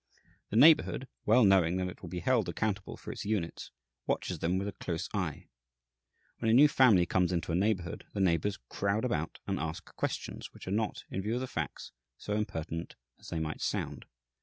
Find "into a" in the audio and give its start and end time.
7.31-7.55